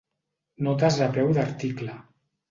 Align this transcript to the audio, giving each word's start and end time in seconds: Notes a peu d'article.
Notes 0.67 0.97
a 1.07 1.09
peu 1.17 1.33
d'article. 1.39 1.91